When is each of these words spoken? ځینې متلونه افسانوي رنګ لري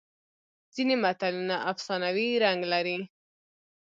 ځینې 0.75 0.95
متلونه 1.03 1.55
افسانوي 1.71 2.29
رنګ 2.43 2.59
لري 2.73 2.97